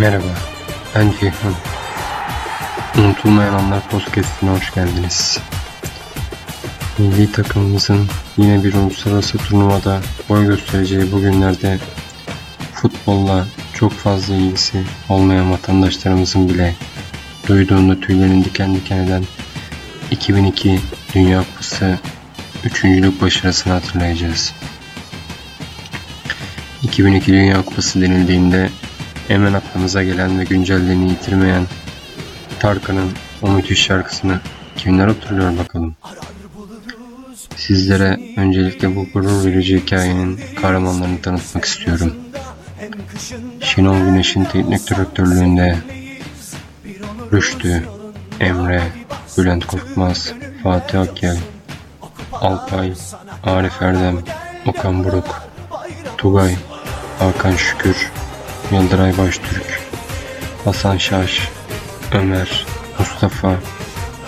Merhaba, 0.00 0.24
ben 0.94 1.12
Ceyhun. 1.20 1.54
Unutulmayan 2.98 3.54
Anlar 3.54 3.88
Podcast'ine 3.88 4.50
hoş 4.50 4.74
geldiniz. 4.74 5.38
Milli 6.98 7.32
takımımızın 7.32 8.08
yine 8.36 8.64
bir 8.64 8.74
uluslararası 8.74 9.38
turnuvada 9.38 10.00
boy 10.28 10.46
göstereceği 10.46 11.12
bu 11.12 11.20
günlerde 11.20 11.78
futbolla 12.72 13.46
çok 13.74 13.92
fazla 13.92 14.34
ilgisi 14.34 14.82
olmayan 15.08 15.52
vatandaşlarımızın 15.52 16.48
bile 16.48 16.74
duyduğunda 17.48 18.00
tüylerini 18.00 18.44
diken 18.44 18.74
diken 18.74 18.98
eden 18.98 19.24
2002 20.10 20.80
Dünya 21.14 21.38
Kupası 21.38 21.98
üçüncülük 22.64 23.22
başarısını 23.22 23.72
hatırlayacağız. 23.72 24.52
2002 26.82 27.32
Dünya 27.32 27.62
Kupası 27.62 28.00
denildiğinde 28.00 28.70
hemen 29.28 29.52
aklımıza 29.52 30.02
gelen 30.02 30.38
ve 30.38 30.44
güncelliğini 30.44 31.10
yitirmeyen 31.10 31.66
Tarkan'ın 32.60 33.10
o 33.42 33.50
müthiş 33.50 33.82
şarkısını 33.82 34.40
kimler 34.76 35.08
hatırlıyor 35.08 35.58
bakalım. 35.58 35.96
Sizlere 37.56 38.20
öncelikle 38.36 38.96
bu 38.96 39.06
gurur 39.12 39.44
verici 39.44 39.80
hikayenin 39.80 40.40
kahramanlarını 40.62 41.22
tanıtmak 41.22 41.64
istiyorum. 41.64 42.14
Şenol 43.60 43.98
Güneş'in 43.98 44.44
teknik 44.44 44.90
direktörlüğünde 44.90 45.76
Rüştü, 47.32 47.82
Emre, 48.40 48.82
Bülent 49.38 49.66
Korkmaz, 49.66 50.32
Fatih 50.62 51.00
Akyel, 51.00 51.38
Alpay, 52.32 52.92
Arif 53.42 53.82
Erdem, 53.82 54.18
Okan 54.66 55.04
Buruk, 55.04 55.42
Tugay, 56.18 56.56
Hakan 57.18 57.56
Şükür, 57.56 58.10
Yıldıray 58.72 59.18
Baştürk, 59.18 59.80
Hasan 60.64 60.96
Şaş, 60.96 61.48
Ömer, 62.12 62.66
Mustafa, 62.98 63.54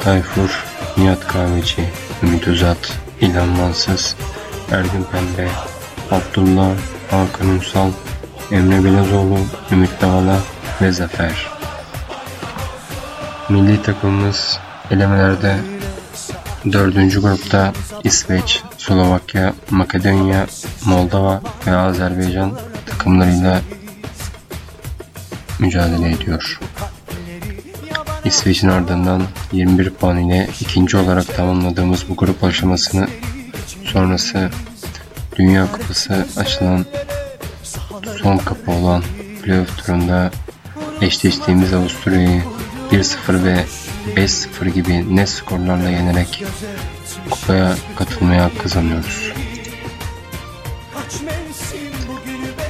Tayfur, 0.05 0.64
Nihat 0.97 1.27
Kahveci, 1.27 1.84
Ümit 2.22 2.48
Özat, 2.48 2.98
İlhan 3.20 3.48
Mansız, 3.48 4.17
Ergün 4.72 5.06
Pembe, 5.12 5.48
Abdullah, 6.11 6.70
Hakan 7.11 7.48
Ünsal, 7.48 7.91
Emre 8.53 8.84
Belezoğlu, 8.84 9.39
Ümit 9.72 9.91
Dağla 10.00 10.39
ve 10.83 10.92
Zafer. 10.92 11.47
Milli 13.48 13.83
takımımız 13.83 14.58
elemelerde 14.91 15.56
dördüncü 16.73 17.20
grupta 17.20 17.73
İsveç, 18.05 18.62
Slovakya, 18.77 19.52
Makedonya, 19.70 20.47
Moldova 20.84 21.42
ve 21.67 21.77
Azerbaycan 21.77 22.52
takımlarıyla 22.86 23.61
mücadele 25.59 26.11
ediyor. 26.11 26.61
İsveç'in 28.25 28.69
ardından 28.69 29.23
21 29.53 29.91
puan 29.91 30.19
ile 30.19 30.48
ikinci 30.61 30.97
olarak 30.97 31.37
tamamladığımız 31.37 32.09
bu 32.09 32.17
grup 32.17 32.45
aşamasını 32.45 33.09
sonrası 33.84 34.51
Dünya 35.36 35.73
Kupası 35.73 36.27
açılan 36.36 36.86
son 38.23 38.36
kapı 38.36 38.70
olan 38.70 39.03
playoff 39.42 39.79
turunda 39.79 40.31
eşleştiğimiz 41.01 41.73
Avusturya'yı 41.73 42.42
1-0 42.92 43.45
ve 43.45 43.64
5-0 44.17 44.69
gibi 44.69 45.17
net 45.17 45.29
skorlarla 45.29 45.91
yenerek 45.91 46.45
kupaya 47.31 47.75
katılmaya 47.97 48.45
hak 48.45 48.62
kazanıyoruz. 48.62 49.33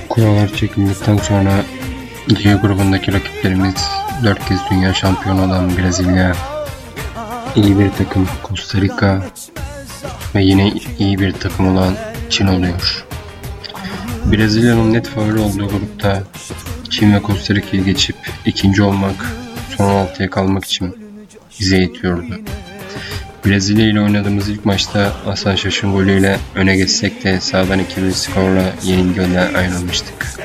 Kurallar 0.09 0.49
çekildikten 0.55 1.17
sonra 1.17 1.65
G 2.29 2.55
grubundaki 2.55 3.13
rakiplerimiz 3.13 3.75
4 4.25 4.49
kez 4.49 4.59
dünya 4.71 4.95
şampiyonu 4.95 5.45
olan 5.45 5.79
Brezilya, 5.79 6.33
iyi 7.57 7.79
bir 7.79 7.91
takım 7.91 8.29
Costa 8.49 8.81
Rica 8.81 9.23
ve 10.35 10.43
yine 10.43 10.73
iyi 10.99 11.19
bir 11.19 11.33
takım 11.33 11.77
olan 11.77 11.95
Çin 12.31 12.47
oluyor. 12.47 13.07
Brezilya'nın 14.33 14.93
net 14.93 15.09
favori 15.09 15.39
olduğu 15.39 15.69
grupta 15.69 16.23
Çin 16.91 17.15
ve 17.15 17.21
Costa 17.27 17.55
Rica'yı 17.55 17.85
geçip 17.85 18.17
ikinci 18.47 18.83
olmak, 18.83 19.27
son 19.77 19.85
16'ya 19.85 20.31
kalmak 20.31 20.65
için 20.65 20.97
bize 21.61 21.77
yetiyordu. 21.77 22.41
Brezilya 23.47 23.87
ile 23.87 24.01
oynadığımız 24.01 24.49
ilk 24.49 24.65
maçta 24.65 25.13
Hasan 25.25 25.55
Şaş'ın 25.55 25.93
golüyle 25.93 26.39
öne 26.55 26.77
geçsek 26.77 27.25
de 27.25 27.41
sağdan 27.41 27.81
2-1 27.81 28.11
skorla 28.11 28.73
yenilgiyle 28.83 29.41
ayrılmıştık. 29.41 30.39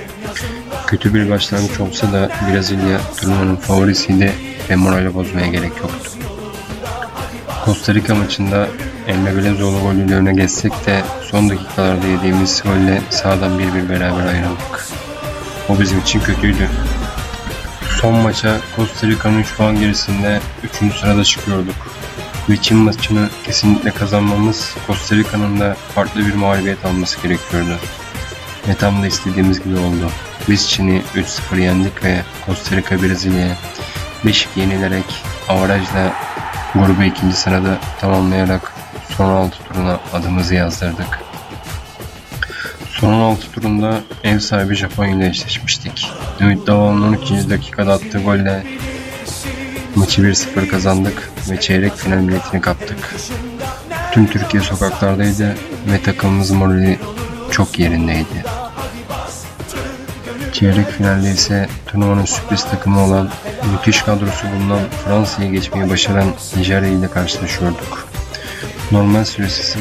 Kötü 0.87 1.13
bir 1.13 1.29
başlangıç 1.29 1.79
olsa 1.79 2.13
da 2.13 2.29
Brezilya 2.51 2.99
turnuvanın 3.17 3.55
favorisiydi 3.55 4.33
ve 4.69 4.75
morali 4.75 5.13
bozmaya 5.13 5.47
gerek 5.47 5.71
yoktu. 5.81 6.11
Costa 7.65 7.93
Rica 7.93 8.15
maçında 8.15 8.67
Emre 9.07 9.37
Belezoğlu 9.37 9.79
golüyle 9.79 10.15
öne 10.15 10.33
geçsek 10.33 10.85
de 10.85 11.01
son 11.31 11.49
dakikalarda 11.49 12.07
yediğimiz 12.07 12.63
golle 12.63 13.01
sağdan 13.09 13.59
1-1 13.59 13.89
beraber 13.89 14.27
ayrıldık. 14.27 14.87
O 15.69 15.79
bizim 15.79 15.99
için 15.99 16.19
kötüydü. 16.19 16.69
Son 18.01 18.13
maça 18.15 18.57
Costa 18.75 19.07
Rica'nın 19.07 19.39
3 19.39 19.55
puan 19.55 19.79
gerisinde 19.79 20.39
3. 20.83 20.95
sırada 20.99 21.23
çıkıyorduk. 21.23 21.75
Ve 22.49 22.57
Çin 22.57 22.77
maçını 22.77 23.29
kesinlikle 23.45 23.91
kazanmamız 23.91 24.75
Costa 24.87 25.15
Rica'nın 25.15 25.59
da 25.59 25.75
farklı 25.95 26.27
bir 26.27 26.33
mağlubiyet 26.33 26.85
alması 26.85 27.21
gerekiyordu. 27.21 27.77
Ve 28.67 28.75
tam 28.75 29.03
da 29.03 29.07
istediğimiz 29.07 29.63
gibi 29.63 29.77
oldu. 29.77 30.09
Biz 30.49 30.69
Çin'i 30.69 31.01
3-0 31.15 31.59
yendik 31.59 32.03
ve 32.03 32.21
Costa 32.45 32.75
Rica 32.75 33.01
Brezilya'ya 33.01 33.57
5 34.25 34.47
yenilerek 34.55 35.23
avarajla 35.49 36.13
grubu 36.75 37.03
ikinci 37.03 37.35
sırada 37.35 37.77
tamamlayarak 38.01 38.73
son 39.17 39.29
6 39.29 39.57
turuna 39.63 39.99
adımızı 40.13 40.55
yazdırdık. 40.55 41.19
Son 42.89 43.13
16 43.13 43.51
turunda 43.51 43.99
ev 44.23 44.39
sahibi 44.39 44.75
Japonya 44.75 45.15
ile 45.15 45.27
eşleşmiştik. 45.27 46.11
Ümit 46.39 46.67
Daval'ın 46.67 47.01
13. 47.01 47.49
dakikada 47.49 47.93
attığı 47.93 48.19
golle 48.19 48.63
maçı 49.95 50.21
1-0 50.21 50.67
kazandık 50.67 51.31
ve 51.49 51.59
çeyrek 51.59 51.95
final 51.95 52.27
biletini 52.27 52.61
kaptık. 52.61 53.15
Tüm 54.11 54.27
Türkiye 54.27 54.63
sokaklardaydı 54.63 55.55
ve 55.91 56.01
takımımız 56.03 56.51
morali 56.51 56.99
çok 57.51 57.79
yerindeydi. 57.79 58.62
Çeyrek 60.63 60.89
finalde 60.89 61.31
ise 61.31 61.67
turnuvanın 61.87 62.25
sürpriz 62.25 62.63
takımı 62.63 63.03
olan 63.05 63.29
müthiş 63.71 64.01
kadrosu 64.01 64.47
bulunan 64.51 64.79
Fransa'yı 65.05 65.51
geçmeyi 65.51 65.89
başaran 65.89 66.27
Nijerya 66.57 66.89
ile 66.89 67.07
karşılaşıyorduk. 67.07 68.07
Normal 68.91 69.25
süresi 69.25 69.79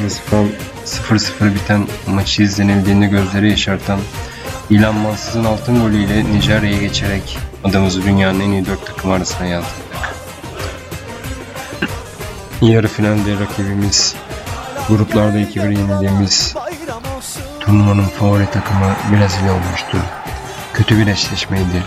0-0 0.87 1.55
biten 1.55 1.87
maçı 2.07 2.43
izlenildiğinde 2.43 3.07
gözleri 3.07 3.51
yaşartan 3.51 4.01
İlhan 4.71 4.95
Mansız'ın 4.95 5.45
altın 5.45 5.81
golüyle 5.81 6.25
Nijerya'yı 6.25 6.81
geçerek 6.81 7.39
adımızı 7.65 8.03
dünyanın 8.03 8.41
en 8.41 8.51
iyi 8.51 8.67
dört 8.67 8.87
takım 8.87 9.11
arasına 9.11 9.47
yazdırdık. 9.47 10.15
Yarı 12.63 12.89
finalde 12.89 13.41
rakibimiz 13.41 14.15
gruplarda 14.89 15.39
2-1 15.39 15.79
yenildiğimiz 15.79 16.55
turnuvanın 17.61 18.09
favori 18.09 18.47
takımı 18.47 18.97
Brezilya 19.13 19.53
olmuştu. 19.53 19.99
Kötü 20.75 20.99
bir 20.99 21.07
eşleşmeydi. 21.07 21.83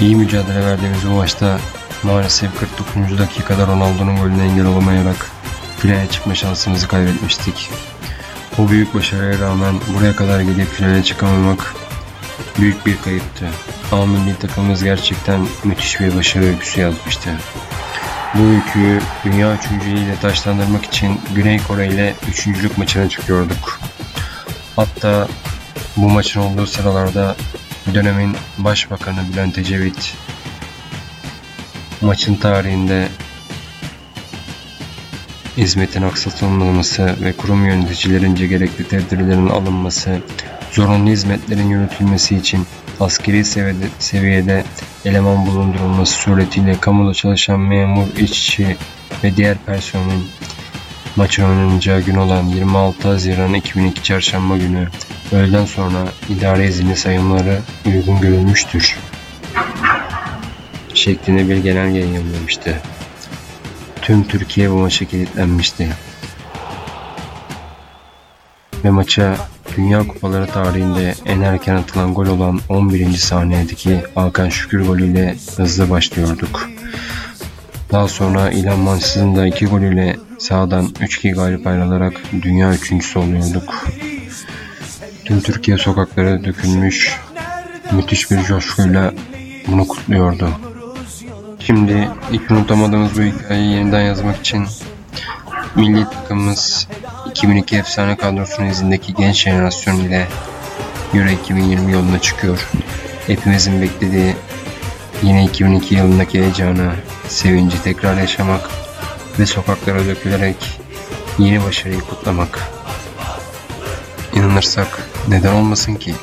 İyi 0.00 0.16
mücadele 0.16 0.66
verdiğimiz 0.66 1.06
bu 1.06 1.10
maçta 1.10 1.58
maalesef 2.02 2.58
49. 2.58 3.18
dakikada 3.18 3.66
Ronaldo'nun 3.66 4.16
golüne 4.16 4.44
engel 4.44 4.66
olamayarak 4.66 5.30
finale 5.78 6.08
çıkma 6.08 6.34
şansımızı 6.34 6.88
kaybetmiştik. 6.88 7.70
Bu 8.58 8.70
büyük 8.70 8.94
başarıya 8.94 9.38
rağmen 9.38 9.74
buraya 9.94 10.16
kadar 10.16 10.40
gelip 10.40 10.68
finale 10.72 11.02
çıkamamak 11.02 11.74
büyük 12.58 12.86
bir 12.86 13.02
kayıptı. 13.02 13.46
Ama 13.92 14.06
milli 14.06 14.38
takımımız 14.38 14.84
gerçekten 14.84 15.46
müthiş 15.64 16.00
bir 16.00 16.16
başarı 16.16 16.44
öyküsü 16.44 16.80
yazmıştı. 16.80 17.30
Bu 18.34 18.42
öyküyü 18.42 19.00
dünya 19.24 19.54
üçüncülüğüyle 19.54 20.16
taşlandırmak 20.22 20.84
için 20.84 21.20
Güney 21.34 21.58
Kore 21.68 21.86
ile 21.86 22.14
üçüncülük 22.28 22.78
maçına 22.78 23.08
çıkıyorduk. 23.08 23.80
Hatta 24.76 25.28
bu 25.96 26.08
maçın 26.10 26.40
olduğu 26.40 26.66
sıralarda 26.66 27.36
dönemin 27.94 28.36
Başbakanı 28.58 29.18
Bülent 29.32 29.58
Ecevit 29.58 30.14
maçın 32.00 32.34
tarihinde 32.34 33.08
hizmetin 35.56 36.02
aksatılmaması 36.02 37.16
ve 37.20 37.32
kurum 37.32 37.66
yöneticilerince 37.66 38.46
gerekli 38.46 38.88
tedbirlerin 38.88 39.48
alınması, 39.48 40.18
zorunlu 40.72 41.10
hizmetlerin 41.10 41.68
yürütülmesi 41.68 42.36
için 42.36 42.66
askeri 43.00 43.44
seviyede, 43.44 43.86
seviyede 43.98 44.64
eleman 45.04 45.46
bulundurulması 45.46 46.12
suretiyle 46.12 46.80
kamuda 46.80 47.14
çalışan 47.14 47.60
memur, 47.60 48.06
işçi 48.18 48.76
ve 49.24 49.36
diğer 49.36 49.58
personelin 49.58 50.26
maçın 51.16 51.44
oynanacağı 51.44 52.00
gün 52.00 52.16
olan 52.16 52.44
26 52.44 53.08
Haziran 53.08 53.54
2002 53.54 54.02
Çarşamba 54.02 54.56
günü 54.56 54.88
öğleden 55.32 55.64
sonra 55.64 56.04
idare 56.28 56.68
izni 56.68 56.96
sayımları 56.96 57.58
uygun 57.86 58.20
görülmüştür. 58.20 58.96
şeklinde 60.94 61.48
bir 61.48 61.56
genel 61.56 61.94
yayınlamıştı. 61.94 62.80
Tüm 64.02 64.24
Türkiye 64.24 64.70
bu 64.70 64.74
maça 64.74 65.04
kilitlenmişti. 65.04 65.88
Ve 68.84 68.90
maça 68.90 69.36
Dünya 69.76 70.08
Kupaları 70.08 70.46
tarihinde 70.46 71.14
en 71.26 71.40
erken 71.40 71.74
atılan 71.74 72.14
gol 72.14 72.26
olan 72.26 72.60
11. 72.68 73.12
saniyedeki 73.12 74.02
Hakan 74.14 74.48
Şükür 74.48 74.86
golüyle 74.86 75.36
hızlı 75.56 75.90
başlıyorduk. 75.90 76.70
Daha 77.92 78.08
sonra 78.08 78.50
İlhan 78.50 78.78
Mansız'ın 78.78 79.36
da 79.36 79.46
iki 79.46 79.66
golüyle 79.66 80.16
sağdan 80.38 80.86
3-2 80.86 81.34
galip 81.34 81.66
ayrılarak 81.66 82.12
dünya 82.42 82.74
üçüncüsü 82.74 83.18
oluyorduk. 83.18 83.86
Tüm 85.26 85.40
Türkiye 85.40 85.78
sokaklara 85.78 86.44
dökülmüş, 86.44 87.20
müthiş 87.92 88.30
bir 88.30 88.42
coşkuyla 88.42 89.12
bunu 89.66 89.88
kutluyordu. 89.88 90.50
Şimdi 91.60 92.08
hiç 92.32 92.50
unutamadığımız 92.50 93.18
bu 93.18 93.22
hikayeyi 93.22 93.72
yeniden 93.72 94.00
yazmak 94.00 94.40
için 94.40 94.66
milli 95.74 96.04
takımımız 96.04 96.88
2002 97.30 97.76
efsane 97.76 98.16
kadrosunun 98.16 98.68
izindeki 98.68 99.14
genç 99.14 99.36
jenerasyon 99.36 99.96
ile 99.96 100.28
Euro 101.14 101.28
2020 101.28 101.92
yoluna 101.92 102.18
çıkıyor. 102.18 102.68
Hepimizin 103.26 103.82
beklediği 103.82 104.36
yine 105.22 105.44
2002 105.44 105.94
yılındaki 105.94 106.40
heyecanı, 106.40 106.92
sevinci 107.28 107.82
tekrar 107.82 108.16
yaşamak 108.16 108.70
ve 109.38 109.46
sokaklara 109.46 110.06
dökülerek 110.06 110.80
yeni 111.38 111.64
başarıyı 111.64 112.00
kutlamak. 112.00 112.60
İnanırsak 114.34 115.15
neden 115.28 115.54
olmasın 115.54 115.94
ki? 115.94 116.14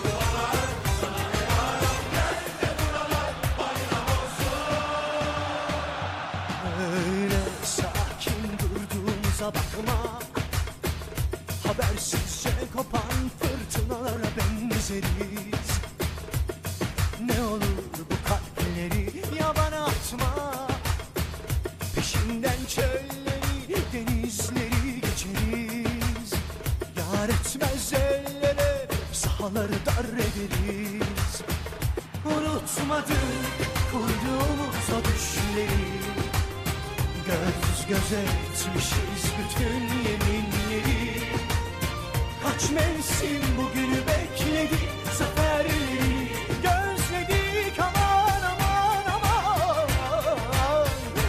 Çölleri, 22.75 23.81
denizleri 23.93 25.01
geçeriz. 25.01 26.33
Yar 26.97 27.29
etmez 27.29 27.93
ellere, 27.93 28.87
sahaları 29.13 29.85
dar 29.85 30.05
ederiz. 30.13 31.41
Unutmadık 32.25 33.17
kurduğumuz 33.91 34.89
o 34.93 34.99
düşleri 35.07 35.69
Göz 37.25 37.87
göze 37.87 38.21
etmişiz 38.21 39.31
bütün 39.39 39.81
yeminleri. 40.09 41.23
Kaç 42.43 42.69
mevsim 42.71 43.41
bugünü 43.57 43.97
bekledik 44.07 44.89
Zaferleri 45.17 46.27
gözledik 46.63 47.79
aman 47.79 48.41
aman 48.41 49.03
aman. 49.15 49.87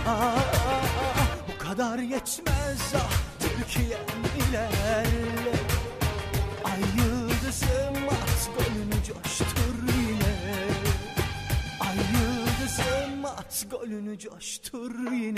Ah, 0.09 0.39
Bu 1.49 1.65
kadar 1.65 1.99
yetmez 1.99 2.95
ah 2.97 3.11
Türkiye'm 3.41 4.49
ilerle. 4.51 5.55
Ay 6.65 6.81
yıldızım 7.63 8.09
at 8.09 8.51
golünü 8.57 9.05
coştur 9.05 9.77
yine. 9.99 10.35
Ay 11.81 11.97
yıldızım 11.97 13.25
at 13.25 13.67
golünü 13.71 14.19
coştur 14.19 15.13
yine 15.13 15.33